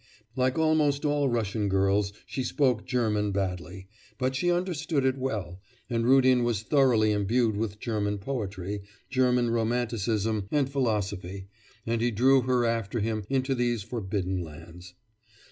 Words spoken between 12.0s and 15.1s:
he drew her after him into these forbidden lands.